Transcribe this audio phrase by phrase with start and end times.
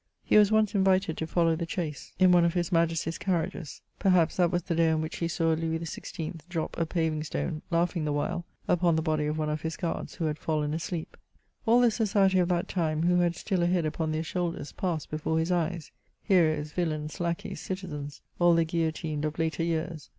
[0.23, 3.45] He ^as once invited to follow the chase, in one of his Majesty's 8 MEMOIRS
[3.45, 3.81] OF carriages.
[3.99, 7.61] Perhaps that was the day on which he saw Louis XVI drop a paTing stone,
[7.69, 11.17] laughing the while, upon the hody of one of his guards who had iailen asleep.
[11.67, 15.11] All the society of that time, who had still a head upon their shoulders, passed
[15.11, 15.91] hefore his eyes:—
[16.23, 20.09] heroes, yiUains, lacqueys, citizens— all the guillotined of later years.